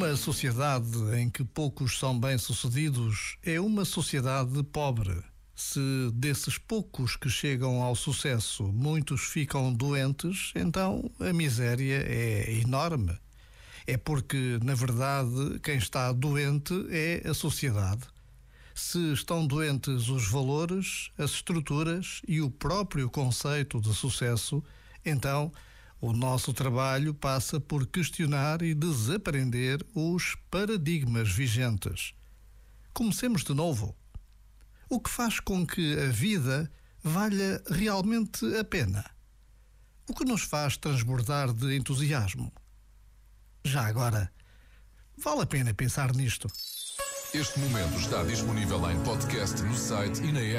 Uma 0.00 0.16
sociedade 0.16 0.96
em 1.18 1.28
que 1.28 1.44
poucos 1.44 1.98
são 1.98 2.18
bem-sucedidos 2.18 3.36
é 3.44 3.60
uma 3.60 3.84
sociedade 3.84 4.62
pobre. 4.62 5.22
Se 5.54 5.78
desses 6.14 6.56
poucos 6.56 7.16
que 7.16 7.28
chegam 7.28 7.82
ao 7.82 7.94
sucesso 7.94 8.62
muitos 8.72 9.24
ficam 9.24 9.70
doentes, 9.70 10.52
então 10.54 11.10
a 11.20 11.34
miséria 11.34 12.02
é 12.08 12.50
enorme. 12.62 13.14
É 13.86 13.98
porque, 13.98 14.58
na 14.64 14.74
verdade, 14.74 15.60
quem 15.62 15.76
está 15.76 16.10
doente 16.12 16.72
é 16.88 17.28
a 17.28 17.34
sociedade. 17.34 18.00
Se 18.74 19.12
estão 19.12 19.46
doentes 19.46 20.08
os 20.08 20.26
valores, 20.26 21.10
as 21.18 21.32
estruturas 21.32 22.22
e 22.26 22.40
o 22.40 22.50
próprio 22.50 23.10
conceito 23.10 23.78
de 23.82 23.94
sucesso, 23.94 24.64
então 25.04 25.52
o 26.00 26.12
nosso 26.12 26.52
trabalho 26.54 27.12
passa 27.12 27.60
por 27.60 27.86
questionar 27.86 28.62
e 28.62 28.74
desaprender 28.74 29.84
os 29.94 30.34
paradigmas 30.50 31.30
vigentes. 31.30 32.14
Comecemos 32.92 33.44
de 33.44 33.52
novo. 33.52 33.94
O 34.88 34.98
que 34.98 35.10
faz 35.10 35.38
com 35.38 35.66
que 35.66 35.98
a 36.00 36.08
vida 36.08 36.70
valha 37.02 37.62
realmente 37.68 38.44
a 38.56 38.64
pena? 38.64 39.04
O 40.08 40.14
que 40.14 40.24
nos 40.24 40.42
faz 40.42 40.76
transbordar 40.76 41.52
de 41.52 41.76
entusiasmo? 41.76 42.52
Já 43.62 43.86
agora, 43.86 44.32
vale 45.16 45.42
a 45.42 45.46
pena 45.46 45.74
pensar 45.74 46.14
nisto. 46.14 46.48
Este 47.32 47.60
momento 47.60 47.96
está 47.96 48.24
disponível 48.24 48.90
em 48.90 48.98
podcast 49.04 49.62
no 49.62 49.76
site 49.76 50.20
e 50.22 50.32
na 50.32 50.40
app. 50.40 50.58